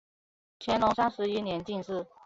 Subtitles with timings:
[0.59, 2.07] 乾隆三十一年进士。